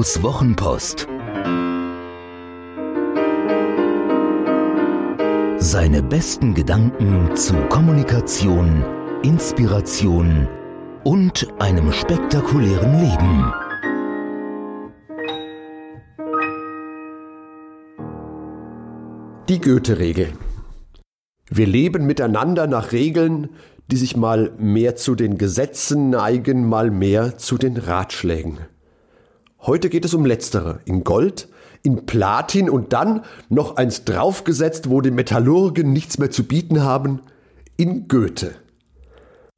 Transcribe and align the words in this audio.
Studios 0.00 0.22
Wochenpost. 0.22 1.06
Seine 5.58 6.02
besten 6.02 6.54
Gedanken 6.54 7.36
zu 7.36 7.54
Kommunikation, 7.68 8.82
Inspiration 9.22 10.48
und 11.04 11.46
einem 11.58 11.92
spektakulären 11.92 12.98
Leben. 12.98 13.52
Die 19.50 19.60
Goethe-Regel. 19.60 20.28
Wir 21.50 21.66
leben 21.66 22.06
miteinander 22.06 22.66
nach 22.66 22.92
Regeln, 22.92 23.50
die 23.90 23.96
sich 23.96 24.16
mal 24.16 24.52
mehr 24.56 24.96
zu 24.96 25.14
den 25.14 25.36
Gesetzen 25.36 26.08
neigen, 26.08 26.66
mal 26.66 26.90
mehr 26.90 27.36
zu 27.36 27.58
den 27.58 27.76
Ratschlägen. 27.76 28.60
Heute 29.62 29.90
geht 29.90 30.06
es 30.06 30.14
um 30.14 30.24
letztere, 30.24 30.80
in 30.86 31.04
Gold, 31.04 31.48
in 31.82 32.06
Platin 32.06 32.70
und 32.70 32.94
dann 32.94 33.24
noch 33.50 33.76
eins 33.76 34.04
draufgesetzt, 34.04 34.88
wo 34.88 35.02
die 35.02 35.10
Metallurgen 35.10 35.92
nichts 35.92 36.18
mehr 36.18 36.30
zu 36.30 36.44
bieten 36.44 36.82
haben, 36.82 37.20
in 37.76 38.08
Goethe. 38.08 38.54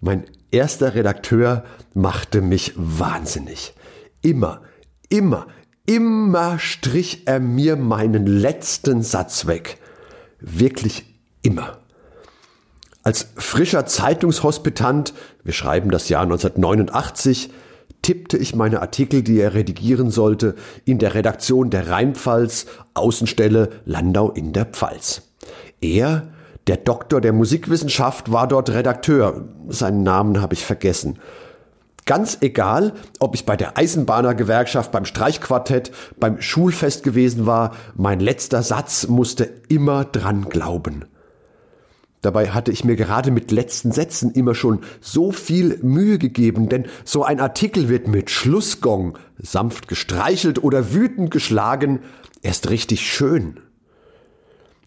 Mein 0.00 0.24
erster 0.50 0.94
Redakteur 0.94 1.64
machte 1.94 2.42
mich 2.42 2.74
wahnsinnig. 2.76 3.74
Immer, 4.20 4.60
immer, 5.08 5.46
immer 5.86 6.58
strich 6.58 7.22
er 7.26 7.40
mir 7.40 7.76
meinen 7.76 8.26
letzten 8.26 9.02
Satz 9.02 9.46
weg. 9.46 9.78
Wirklich 10.40 11.06
immer. 11.40 11.78
Als 13.02 13.28
frischer 13.36 13.86
Zeitungshospitant, 13.86 15.14
wir 15.42 15.54
schreiben 15.54 15.90
das 15.90 16.08
Jahr 16.08 16.22
1989, 16.22 17.50
tippte 18.06 18.36
ich 18.36 18.54
meine 18.54 18.82
Artikel, 18.82 19.24
die 19.24 19.40
er 19.40 19.54
redigieren 19.54 20.12
sollte, 20.12 20.54
in 20.84 21.00
der 21.00 21.14
Redaktion 21.14 21.70
der 21.70 21.88
Rheinpfalz, 21.88 22.66
Außenstelle 22.94 23.80
Landau 23.84 24.30
in 24.30 24.52
der 24.52 24.64
Pfalz. 24.64 25.22
Er, 25.80 26.28
der 26.68 26.76
Doktor 26.76 27.20
der 27.20 27.32
Musikwissenschaft, 27.32 28.30
war 28.30 28.46
dort 28.46 28.70
Redakteur. 28.70 29.48
Seinen 29.66 30.04
Namen 30.04 30.40
habe 30.40 30.54
ich 30.54 30.64
vergessen. 30.64 31.18
Ganz 32.04 32.38
egal, 32.42 32.92
ob 33.18 33.34
ich 33.34 33.44
bei 33.44 33.56
der 33.56 33.76
Eisenbahnergewerkschaft, 33.76 34.92
beim 34.92 35.04
Streichquartett, 35.04 35.90
beim 36.20 36.40
Schulfest 36.40 37.02
gewesen 37.02 37.44
war, 37.44 37.74
mein 37.96 38.20
letzter 38.20 38.62
Satz 38.62 39.08
musste 39.08 39.50
immer 39.68 40.04
dran 40.04 40.48
glauben. 40.48 41.06
Dabei 42.26 42.48
hatte 42.48 42.72
ich 42.72 42.82
mir 42.82 42.96
gerade 42.96 43.30
mit 43.30 43.52
letzten 43.52 43.92
Sätzen 43.92 44.32
immer 44.32 44.56
schon 44.56 44.80
so 45.00 45.30
viel 45.30 45.78
Mühe 45.82 46.18
gegeben, 46.18 46.68
denn 46.68 46.86
so 47.04 47.22
ein 47.22 47.38
Artikel 47.38 47.88
wird 47.88 48.08
mit 48.08 48.30
Schlussgong, 48.30 49.16
sanft 49.38 49.86
gestreichelt 49.86 50.60
oder 50.64 50.92
wütend 50.92 51.30
geschlagen, 51.30 52.00
erst 52.42 52.68
richtig 52.68 53.02
schön. 53.02 53.60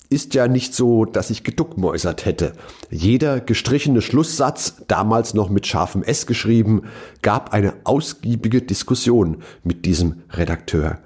Ist 0.09 0.34
ja 0.34 0.50
nicht 0.50 0.76
so, 0.76 1.06
dass 1.06 1.30
ich 1.30 1.46
geduckmäusert 1.46 2.26
hätte. 2.26 2.52
Jeder 2.92 3.40
gestrichene 3.40 4.02
Schlusssatz, 4.02 4.76
damals 4.90 5.34
noch 5.34 5.50
mit 5.50 5.66
scharfem 5.66 6.03
S 6.03 6.28
geschrieben, 6.28 6.81
gab 7.22 7.53
eine 7.53 7.74
ausgiebige 7.86 8.62
Diskussion 8.62 9.44
mit 9.64 9.86
diesem 9.86 10.24
Redakteur. 10.31 10.98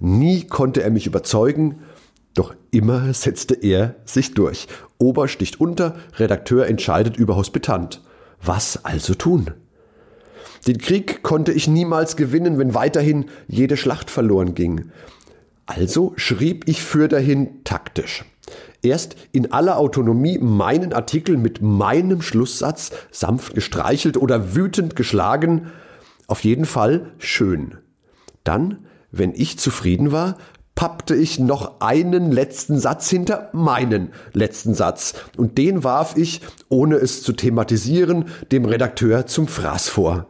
Nie 0.00 0.44
konnte 0.44 0.82
er 0.82 0.90
mich 0.90 1.06
überzeugen, 1.06 1.82
doch 2.34 2.54
immer 2.70 3.12
setzte 3.12 3.54
er 3.54 3.96
sich 4.04 4.34
durch. 4.34 4.66
Ober 4.98 5.28
sticht 5.28 5.60
unter, 5.60 5.96
Redakteur 6.16 6.66
entscheidet 6.66 7.16
über 7.16 7.36
Hospitant. 7.36 8.00
Was 8.42 8.84
also 8.84 9.14
tun? 9.14 9.50
Den 10.66 10.78
Krieg 10.78 11.22
konnte 11.22 11.52
ich 11.52 11.68
niemals 11.68 12.16
gewinnen, 12.16 12.58
wenn 12.58 12.74
weiterhin 12.74 13.26
jede 13.48 13.76
Schlacht 13.76 14.10
verloren 14.10 14.54
ging. 14.54 14.92
Also 15.66 16.12
schrieb 16.16 16.68
ich 16.68 16.82
für 16.82 17.08
dahin 17.08 17.64
taktisch. 17.64 18.24
Erst 18.82 19.16
in 19.32 19.52
aller 19.52 19.78
Autonomie 19.78 20.38
meinen 20.38 20.92
Artikel 20.92 21.36
mit 21.36 21.62
meinem 21.62 22.20
Schlusssatz 22.22 22.90
sanft 23.10 23.54
gestreichelt 23.54 24.16
oder 24.16 24.54
wütend 24.54 24.96
geschlagen, 24.96 25.70
auf 26.26 26.44
jeden 26.44 26.64
Fall 26.64 27.12
schön. 27.18 27.76
Dann, 28.44 28.86
wenn 29.10 29.34
ich 29.34 29.58
zufrieden 29.58 30.10
war, 30.10 30.36
pappte 30.82 31.14
ich 31.14 31.38
noch 31.38 31.80
einen 31.80 32.32
letzten 32.32 32.80
Satz 32.80 33.08
hinter 33.08 33.50
meinen 33.52 34.08
letzten 34.32 34.74
Satz 34.74 35.14
und 35.36 35.56
den 35.56 35.84
warf 35.84 36.16
ich, 36.16 36.40
ohne 36.70 36.96
es 36.96 37.22
zu 37.22 37.34
thematisieren, 37.34 38.24
dem 38.50 38.64
Redakteur 38.64 39.26
zum 39.26 39.46
Fraß 39.46 39.88
vor. 39.88 40.26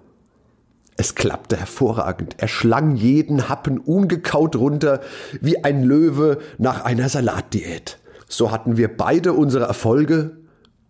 Es 0.99 1.15
klappte 1.15 1.57
hervorragend. 1.57 2.35
Er 2.37 2.49
schlang 2.49 2.97
jeden 2.97 3.49
Happen 3.49 3.79
ungekaut 3.79 4.55
runter, 4.55 5.01
wie 5.41 5.65
ein 5.65 5.85
Löwe 5.85 6.37
nach 6.59 6.85
einer 6.85 7.09
Salatdiät. 7.09 7.99
So 8.29 8.51
hatten 8.51 8.77
wir 8.77 8.95
beide 8.95 9.33
unsere 9.33 9.65
Erfolge 9.65 10.37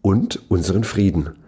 und 0.03 0.43
unseren 0.51 0.83
Frieden. 0.83 1.39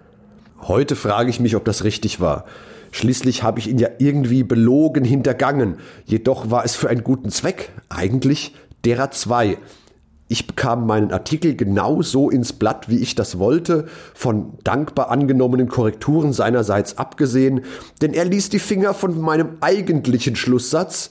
Heute 0.60 0.96
frage 0.96 1.30
ich 1.30 1.40
mich, 1.40 1.56
ob 1.56 1.64
das 1.64 1.84
richtig 1.84 2.20
war. 2.20 2.44
Schließlich 2.92 3.42
habe 3.42 3.58
ich 3.58 3.68
ihn 3.68 3.78
ja 3.78 3.88
irgendwie 3.98 4.44
belogen 4.44 5.04
hintergangen. 5.04 5.78
Jedoch 6.04 6.50
war 6.50 6.64
es 6.64 6.76
für 6.76 6.88
einen 6.88 7.04
guten 7.04 7.30
Zweck, 7.30 7.70
eigentlich 7.88 8.54
derer 8.84 9.10
zwei. 9.10 9.58
Ich 10.28 10.46
bekam 10.46 10.86
meinen 10.86 11.12
Artikel 11.12 11.54
genau 11.54 12.02
so 12.02 12.30
ins 12.30 12.52
Blatt, 12.52 12.88
wie 12.88 12.98
ich 12.98 13.14
das 13.14 13.38
wollte, 13.38 13.86
von 14.14 14.54
dankbar 14.64 15.10
angenommenen 15.10 15.68
Korrekturen 15.68 16.32
seinerseits 16.32 16.96
abgesehen, 16.96 17.62
denn 18.00 18.14
er 18.14 18.24
ließ 18.24 18.48
die 18.48 18.58
Finger 18.58 18.94
von 18.94 19.20
meinem 19.20 19.58
eigentlichen 19.60 20.36
Schlusssatz, 20.36 21.10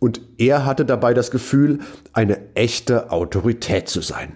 und 0.00 0.20
er 0.38 0.64
hatte 0.64 0.84
dabei 0.84 1.12
das 1.12 1.30
Gefühl, 1.30 1.80
eine 2.12 2.54
echte 2.54 3.10
Autorität 3.10 3.88
zu 3.88 4.00
sein. 4.00 4.32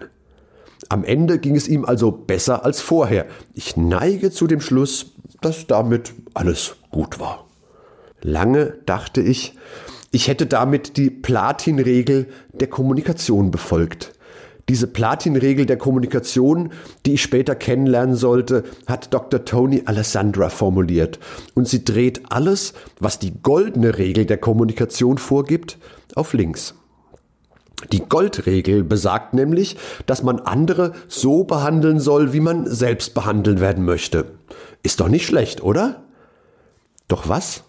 Am 0.89 1.05
Ende 1.05 1.39
ging 1.39 1.57
es 1.57 1.69
ihm 1.69 1.85
also 1.85 2.11
besser 2.11 2.65
als 2.65 2.81
vorher. 2.81 3.27
Ich 3.55 3.77
neige 3.77 4.31
zu 4.31 4.47
dem 4.47 4.61
Schluss, 4.61 5.13
dass 5.41 5.67
damit 5.67 6.13
alles 6.35 6.77
gut 6.91 7.21
war. 7.21 7.47
Lange 8.21 8.79
dachte 8.87 9.21
ich, 9.21 9.57
ich 10.11 10.29
hätte 10.29 10.47
damit 10.47 10.97
die 10.97 11.11
Platin-Regel 11.11 12.29
der 12.53 12.69
Kommunikation 12.69 13.51
befolgt. 13.51 14.13
Diese 14.69 14.87
Platin-Regel 14.87 15.67
der 15.67 15.77
Kommunikation, 15.77 16.73
die 17.05 17.15
ich 17.15 17.23
später 17.23 17.55
kennenlernen 17.55 18.15
sollte, 18.15 18.63
hat 18.87 19.13
Dr. 19.13 19.45
Tony 19.45 19.83
Alessandra 19.87 20.51
formuliert. 20.51 21.19
Und 21.55 21.67
sie 21.67 21.85
dreht 21.85 22.23
alles, 22.31 22.75
was 23.01 23.19
die 23.19 23.33
goldene 23.43 23.99
Regel 23.99 24.25
der 24.25 24.39
Kommunikation 24.39 25.19
vorgibt, 25.19 25.79
auf 26.15 26.33
links. 26.33 26.75
Die 27.91 28.01
Goldregel 28.01 28.85
besagt 28.85 29.35
nämlich, 29.35 29.77
dass 30.07 30.23
man 30.23 30.39
andere 30.41 30.93
so 31.09 31.45
behandeln 31.45 31.99
soll, 31.99 32.33
wie 32.33 32.41
man 32.41 32.67
selbst 32.67 33.15
behandeln 33.15 33.61
werden 33.61 33.85
möchte. 33.85 34.33
Ist 34.83 35.01
doch 35.01 35.09
nicht 35.09 35.27
schlecht, 35.27 35.63
oder? 35.63 36.03
Doch 37.09 37.29
was? 37.29 37.65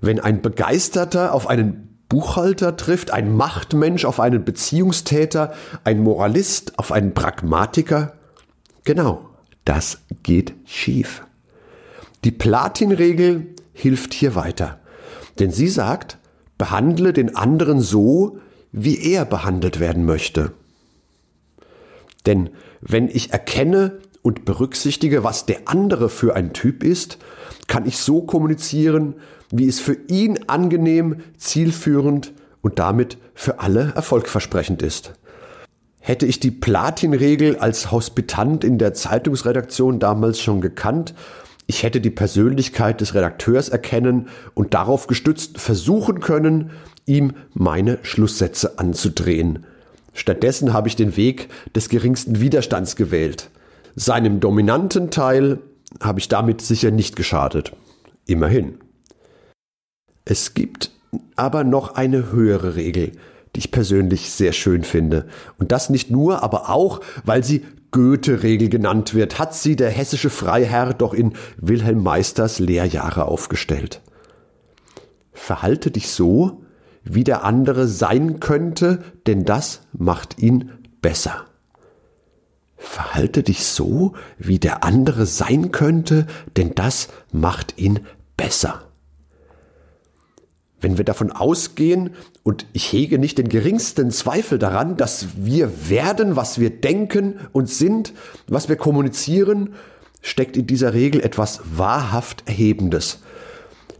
Wenn 0.00 0.20
ein 0.20 0.42
Begeisterter 0.42 1.34
auf 1.34 1.48
einen 1.48 1.98
Buchhalter 2.08 2.76
trifft, 2.76 3.10
ein 3.10 3.34
Machtmensch 3.34 4.04
auf 4.04 4.20
einen 4.20 4.44
Beziehungstäter, 4.44 5.52
ein 5.82 6.00
Moralist 6.00 6.78
auf 6.78 6.92
einen 6.92 7.14
Pragmatiker? 7.14 8.12
Genau, 8.84 9.28
das 9.64 9.98
geht 10.22 10.54
schief. 10.64 11.26
Die 12.24 12.30
Platin-Regel 12.30 13.54
hilft 13.72 14.14
hier 14.14 14.34
weiter. 14.34 14.78
Denn 15.38 15.50
sie 15.50 15.68
sagt, 15.68 16.18
behandle 16.58 17.12
den 17.12 17.36
anderen 17.36 17.80
so, 17.80 18.38
wie 18.76 18.98
er 19.12 19.24
behandelt 19.24 19.78
werden 19.78 20.04
möchte. 20.04 20.50
Denn 22.26 22.50
wenn 22.80 23.08
ich 23.08 23.32
erkenne 23.32 24.00
und 24.22 24.44
berücksichtige, 24.44 25.22
was 25.22 25.46
der 25.46 25.68
andere 25.68 26.08
für 26.08 26.34
ein 26.34 26.52
Typ 26.52 26.82
ist, 26.82 27.18
kann 27.68 27.86
ich 27.86 27.98
so 27.98 28.22
kommunizieren, 28.22 29.14
wie 29.50 29.68
es 29.68 29.78
für 29.78 29.96
ihn 30.08 30.40
angenehm, 30.48 31.20
zielführend 31.36 32.32
und 32.62 32.80
damit 32.80 33.16
für 33.34 33.60
alle 33.60 33.92
erfolgversprechend 33.94 34.82
ist. 34.82 35.12
Hätte 36.00 36.26
ich 36.26 36.40
die 36.40 36.50
Platin-Regel 36.50 37.56
als 37.56 37.92
Hospitant 37.92 38.64
in 38.64 38.78
der 38.78 38.92
Zeitungsredaktion 38.92 40.00
damals 40.00 40.40
schon 40.40 40.60
gekannt, 40.60 41.14
ich 41.66 41.82
hätte 41.82 42.00
die 42.00 42.10
Persönlichkeit 42.10 43.00
des 43.00 43.14
Redakteurs 43.14 43.70
erkennen 43.70 44.28
und 44.52 44.74
darauf 44.74 45.06
gestützt 45.06 45.58
versuchen 45.58 46.20
können, 46.20 46.72
ihm 47.06 47.32
meine 47.52 47.98
Schlusssätze 48.02 48.78
anzudrehen. 48.78 49.66
Stattdessen 50.12 50.72
habe 50.72 50.88
ich 50.88 50.96
den 50.96 51.16
Weg 51.16 51.48
des 51.74 51.88
geringsten 51.88 52.40
Widerstands 52.40 52.96
gewählt. 52.96 53.50
Seinem 53.96 54.40
dominanten 54.40 55.10
Teil 55.10 55.58
habe 56.00 56.20
ich 56.20 56.28
damit 56.28 56.62
sicher 56.62 56.90
nicht 56.90 57.16
geschadet. 57.16 57.72
Immerhin. 58.26 58.78
Es 60.24 60.54
gibt 60.54 60.90
aber 61.36 61.64
noch 61.64 61.94
eine 61.94 62.32
höhere 62.32 62.76
Regel, 62.76 63.12
die 63.54 63.60
ich 63.60 63.70
persönlich 63.70 64.30
sehr 64.30 64.52
schön 64.52 64.84
finde. 64.84 65.26
Und 65.58 65.70
das 65.70 65.90
nicht 65.90 66.10
nur, 66.10 66.42
aber 66.42 66.70
auch, 66.70 67.00
weil 67.24 67.44
sie 67.44 67.64
Goethe-Regel 67.90 68.68
genannt 68.68 69.14
wird, 69.14 69.38
hat 69.38 69.54
sie 69.54 69.76
der 69.76 69.90
hessische 69.90 70.30
Freiherr 70.30 70.94
doch 70.94 71.14
in 71.14 71.34
Wilhelm 71.58 72.02
Meisters 72.02 72.58
Lehrjahre 72.58 73.26
aufgestellt. 73.26 74.00
Verhalte 75.32 75.90
dich 75.92 76.10
so, 76.10 76.63
wie 77.04 77.24
der 77.24 77.44
andere 77.44 77.86
sein 77.86 78.40
könnte, 78.40 79.02
denn 79.26 79.44
das 79.44 79.82
macht 79.92 80.38
ihn 80.38 80.70
besser. 81.00 81.44
Verhalte 82.76 83.42
dich 83.42 83.64
so, 83.64 84.14
wie 84.38 84.58
der 84.58 84.84
andere 84.84 85.26
sein 85.26 85.70
könnte, 85.70 86.26
denn 86.56 86.74
das 86.74 87.08
macht 87.32 87.78
ihn 87.78 88.00
besser. 88.36 88.82
Wenn 90.80 90.98
wir 90.98 91.04
davon 91.04 91.32
ausgehen, 91.32 92.10
und 92.42 92.66
ich 92.74 92.92
hege 92.92 93.18
nicht 93.18 93.38
den 93.38 93.48
geringsten 93.48 94.10
Zweifel 94.10 94.58
daran, 94.58 94.98
dass 94.98 95.28
wir 95.36 95.88
werden, 95.88 96.36
was 96.36 96.58
wir 96.58 96.68
denken 96.68 97.40
und 97.52 97.70
sind, 97.70 98.12
was 98.48 98.68
wir 98.68 98.76
kommunizieren, 98.76 99.74
steckt 100.20 100.56
in 100.56 100.66
dieser 100.66 100.92
Regel 100.92 101.22
etwas 101.22 101.60
wahrhaft 101.64 102.42
Erhebendes. 102.46 103.20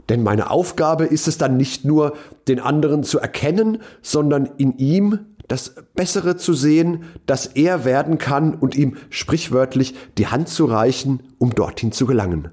Denn 0.09 0.23
meine 0.23 0.51
Aufgabe 0.51 1.05
ist 1.05 1.29
es 1.29 1.39
dann 1.39 1.57
nicht 1.57 1.85
nur, 1.85 2.15
den 2.49 2.61
anderen 2.61 3.05
zu 3.05 3.19
erkennen, 3.19 3.79
sondern 4.03 4.51
in 4.59 4.77
ihm 4.77 5.21
das 5.49 5.75
Bessere 5.95 6.37
zu 6.37 6.55
sehen, 6.55 7.05
dass 7.27 7.47
er 7.47 7.85
werden 7.85 8.19
kann 8.19 8.55
und 8.55 8.75
ihm 8.75 8.97
sprichwörtlich 9.11 9.95
die 10.19 10.27
Hand 10.27 10.49
zu 10.49 10.65
reichen, 10.65 11.23
um 11.39 11.55
dorthin 11.55 11.93
zu 11.93 12.07
gelangen. 12.07 12.49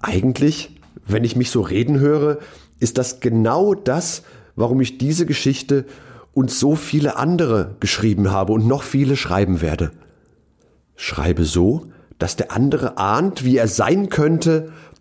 Eigentlich, 0.00 0.80
wenn 1.06 1.24
ich 1.24 1.36
mich 1.36 1.50
so 1.50 1.60
reden 1.60 1.98
höre, 1.98 2.38
ist 2.78 2.98
das 2.98 3.20
genau 3.20 3.74
das, 3.74 4.22
warum 4.56 4.80
ich 4.80 4.98
diese 4.98 5.26
Geschichte 5.26 5.84
und 6.32 6.50
so 6.50 6.74
viele 6.74 7.16
andere 7.16 7.76
geschrieben 7.80 8.30
habe 8.30 8.52
und 8.52 8.66
noch 8.66 8.82
viele 8.82 9.16
schreiben 9.16 9.60
werde. 9.60 9.90
Schreibe 10.96 11.44
so, 11.44 11.86
dass 12.18 12.36
der 12.36 12.52
andere 12.52 12.98
ahnt, 12.98 13.44
wie 13.44 13.56
er 13.56 13.68
sein 13.68 14.08
könnte, 14.08 14.72